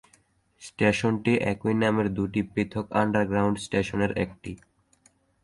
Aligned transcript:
স্টেশনটি 0.61 1.33
একই 1.51 1.73
নামের 1.81 2.07
দুটি 2.13 2.41
পৃথক 2.53 2.85
আন্ডারগ্রাউন্ড 3.01 3.55
স্টেশনের 3.57 4.11
একটি। 4.17 4.51